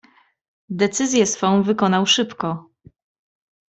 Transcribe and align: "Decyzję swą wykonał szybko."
"Decyzję 0.69 1.27
swą 1.27 1.63
wykonał 1.63 2.05
szybko." 2.05 2.69